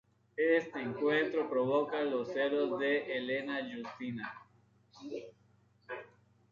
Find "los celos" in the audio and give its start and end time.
2.01-2.79